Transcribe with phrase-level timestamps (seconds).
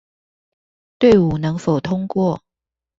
[0.97, 2.41] 隊伍能否通過